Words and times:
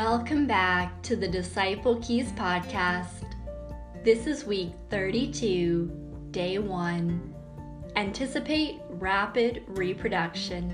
Welcome 0.00 0.46
back 0.46 1.02
to 1.02 1.16
the 1.16 1.26
Disciple 1.26 1.96
Keys 1.96 2.30
podcast. 2.30 3.34
This 4.04 4.28
is 4.28 4.44
week 4.44 4.74
32, 4.90 5.90
day 6.30 6.58
1. 6.58 7.34
Anticipate 7.96 8.80
rapid 8.90 9.64
reproduction. 9.66 10.70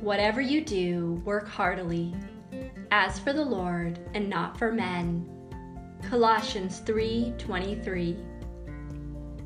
Whatever 0.00 0.40
you 0.40 0.64
do, 0.64 1.20
work 1.26 1.46
heartily, 1.46 2.14
as 2.90 3.18
for 3.18 3.34
the 3.34 3.44
Lord 3.44 3.98
and 4.14 4.30
not 4.30 4.58
for 4.58 4.72
men. 4.72 5.28
Colossians 6.08 6.80
3:23. 6.80 8.16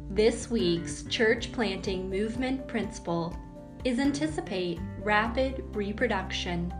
This 0.08 0.48
week's 0.48 1.02
church 1.06 1.50
planting 1.50 2.08
movement 2.08 2.68
principle 2.68 3.36
is 3.82 3.98
anticipate 3.98 4.78
rapid 5.02 5.64
reproduction. 5.74 6.72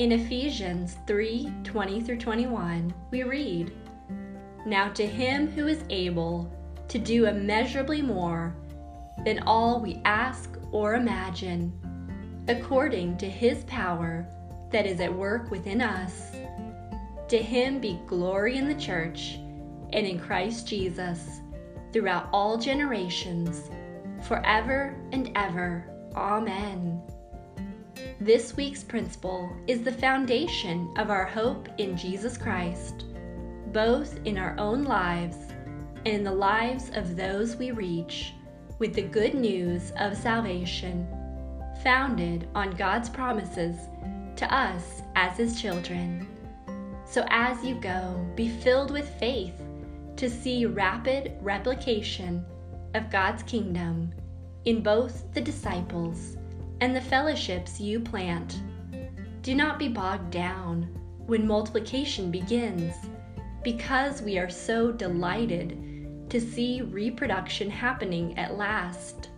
In 0.00 0.12
Ephesians 0.12 0.96
3 1.06 1.52
20 1.62 2.00
through 2.00 2.16
21, 2.16 2.94
we 3.10 3.22
read, 3.22 3.70
Now 4.64 4.88
to 4.88 5.06
him 5.06 5.46
who 5.48 5.66
is 5.66 5.84
able 5.90 6.50
to 6.88 6.98
do 6.98 7.26
immeasurably 7.26 8.00
more 8.00 8.56
than 9.26 9.40
all 9.40 9.78
we 9.78 10.00
ask 10.06 10.56
or 10.72 10.94
imagine, 10.94 11.70
according 12.48 13.18
to 13.18 13.28
his 13.28 13.62
power 13.64 14.26
that 14.72 14.86
is 14.86 15.00
at 15.00 15.14
work 15.14 15.50
within 15.50 15.82
us. 15.82 16.34
To 17.28 17.36
him 17.36 17.78
be 17.78 18.00
glory 18.06 18.56
in 18.56 18.68
the 18.68 18.80
church 18.80 19.34
and 19.92 20.06
in 20.06 20.18
Christ 20.18 20.66
Jesus 20.66 21.42
throughout 21.92 22.30
all 22.32 22.56
generations, 22.56 23.68
forever 24.22 24.96
and 25.12 25.30
ever. 25.34 25.84
Amen. 26.16 27.02
This 28.22 28.54
week's 28.54 28.84
principle 28.84 29.50
is 29.66 29.82
the 29.82 29.92
foundation 29.92 30.92
of 30.98 31.08
our 31.08 31.24
hope 31.24 31.70
in 31.78 31.96
Jesus 31.96 32.36
Christ, 32.36 33.06
both 33.72 34.20
in 34.26 34.36
our 34.36 34.54
own 34.58 34.84
lives 34.84 35.38
and 36.04 36.08
in 36.08 36.24
the 36.24 36.30
lives 36.30 36.90
of 36.92 37.16
those 37.16 37.56
we 37.56 37.70
reach 37.70 38.34
with 38.78 38.92
the 38.92 39.00
good 39.00 39.32
news 39.32 39.94
of 39.98 40.14
salvation, 40.14 41.08
founded 41.82 42.46
on 42.54 42.72
God's 42.72 43.08
promises 43.08 43.74
to 44.36 44.54
us 44.54 45.00
as 45.16 45.38
His 45.38 45.58
children. 45.58 46.28
So 47.06 47.24
as 47.30 47.64
you 47.64 47.76
go, 47.76 48.22
be 48.36 48.50
filled 48.50 48.90
with 48.90 49.08
faith 49.18 49.62
to 50.16 50.28
see 50.28 50.66
rapid 50.66 51.38
replication 51.40 52.44
of 52.92 53.08
God's 53.08 53.42
kingdom 53.44 54.12
in 54.66 54.82
both 54.82 55.32
the 55.32 55.40
disciples 55.40 56.36
and 56.80 56.94
the 56.94 57.00
fellowships 57.00 57.80
you 57.80 58.00
plant. 58.00 58.60
Do 59.42 59.54
not 59.54 59.78
be 59.78 59.88
bogged 59.88 60.30
down 60.30 60.88
when 61.26 61.46
multiplication 61.46 62.30
begins, 62.30 62.94
because 63.62 64.22
we 64.22 64.38
are 64.38 64.50
so 64.50 64.90
delighted 64.90 66.26
to 66.30 66.40
see 66.40 66.82
reproduction 66.82 67.70
happening 67.70 68.38
at 68.38 68.56
last. 68.56 69.30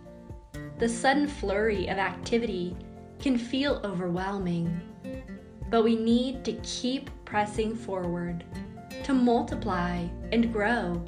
The 0.79 0.89
sudden 0.89 1.27
flurry 1.27 1.87
of 1.87 1.97
activity 1.97 2.75
can 3.19 3.37
feel 3.37 3.81
overwhelming, 3.83 4.81
but 5.69 5.83
we 5.83 5.95
need 5.95 6.43
to 6.45 6.53
keep 6.63 7.09
pressing 7.25 7.75
forward 7.75 8.43
to 9.03 9.13
multiply 9.13 10.05
and 10.31 10.53
grow 10.53 11.03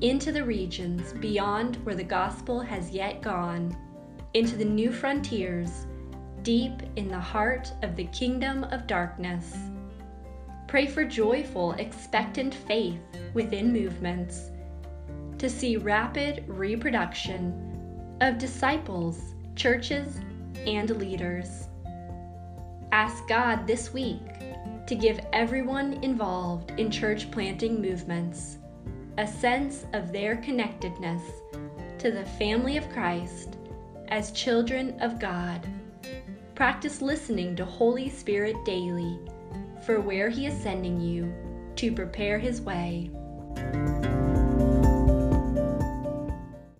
into 0.00 0.32
the 0.32 0.44
regions 0.44 1.12
beyond 1.14 1.76
where 1.84 1.94
the 1.94 2.04
gospel 2.04 2.60
has 2.60 2.90
yet 2.90 3.22
gone 3.22 3.76
into 4.34 4.56
the 4.56 4.64
new 4.64 4.90
frontiers, 4.90 5.86
deep 6.42 6.82
in 6.96 7.08
the 7.08 7.18
heart 7.18 7.72
of 7.82 7.94
the 7.94 8.06
kingdom 8.06 8.64
of 8.64 8.86
darkness. 8.86 9.56
Pray 10.66 10.86
for 10.86 11.04
joyful, 11.04 11.72
expectant 11.72 12.52
faith 12.52 12.98
within 13.32 13.72
movements 13.72 14.50
to 15.38 15.48
see 15.48 15.76
rapid 15.76 16.44
reproduction 16.48 18.16
of 18.20 18.38
disciples, 18.38 19.34
churches, 19.54 20.18
and 20.66 20.90
leaders. 20.96 21.68
Ask 22.90 23.26
God 23.28 23.66
this 23.66 23.92
week 23.92 24.22
to 24.86 24.94
give 24.94 25.20
everyone 25.32 25.94
involved 26.02 26.72
in 26.78 26.90
church 26.90 27.30
planting 27.30 27.80
movements 27.80 28.58
a 29.18 29.26
sense 29.26 29.86
of 29.92 30.12
their 30.12 30.36
connectedness 30.36 31.22
to 31.98 32.10
the 32.10 32.24
family 32.24 32.76
of 32.76 32.88
Christ 32.90 33.53
as 34.08 34.32
children 34.32 35.00
of 35.00 35.18
God. 35.18 35.66
Practice 36.54 37.02
listening 37.02 37.56
to 37.56 37.64
Holy 37.64 38.08
Spirit 38.08 38.56
daily 38.64 39.18
for 39.84 40.00
where 40.00 40.28
He 40.28 40.46
is 40.46 40.60
sending 40.62 41.00
you 41.00 41.32
to 41.76 41.92
prepare 41.92 42.38
His 42.38 42.60
way. 42.62 43.10